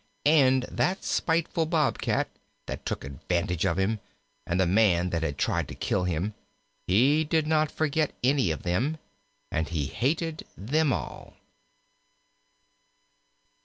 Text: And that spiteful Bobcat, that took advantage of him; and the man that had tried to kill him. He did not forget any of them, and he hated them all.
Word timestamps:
And 0.25 0.63
that 0.63 1.03
spiteful 1.03 1.67
Bobcat, 1.67 2.27
that 2.65 2.87
took 2.87 3.03
advantage 3.03 3.67
of 3.67 3.77
him; 3.77 3.99
and 4.47 4.59
the 4.59 4.65
man 4.65 5.11
that 5.11 5.21
had 5.21 5.37
tried 5.37 5.67
to 5.67 5.75
kill 5.75 6.05
him. 6.05 6.33
He 6.87 7.23
did 7.23 7.45
not 7.45 7.69
forget 7.69 8.11
any 8.23 8.49
of 8.49 8.63
them, 8.63 8.97
and 9.51 9.69
he 9.69 9.85
hated 9.85 10.47
them 10.57 10.91
all. 10.91 11.35